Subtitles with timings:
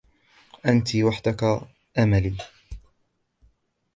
[0.65, 1.61] أنت وحدك
[1.97, 2.35] أملي.